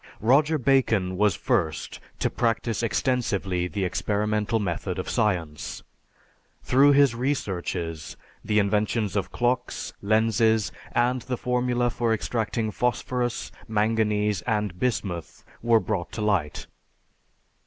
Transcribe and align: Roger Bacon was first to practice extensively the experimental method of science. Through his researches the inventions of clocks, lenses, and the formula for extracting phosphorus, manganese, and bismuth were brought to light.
Roger 0.19 0.57
Bacon 0.57 1.15
was 1.15 1.35
first 1.35 1.99
to 2.17 2.31
practice 2.31 2.81
extensively 2.81 3.67
the 3.67 3.85
experimental 3.85 4.59
method 4.59 4.97
of 4.97 5.07
science. 5.07 5.83
Through 6.63 6.93
his 6.93 7.13
researches 7.13 8.17
the 8.43 8.57
inventions 8.57 9.15
of 9.15 9.31
clocks, 9.31 9.93
lenses, 10.01 10.71
and 10.93 11.21
the 11.21 11.37
formula 11.37 11.91
for 11.91 12.13
extracting 12.15 12.71
phosphorus, 12.71 13.51
manganese, 13.67 14.41
and 14.47 14.79
bismuth 14.79 15.45
were 15.61 15.79
brought 15.79 16.11
to 16.13 16.21
light. 16.21 16.65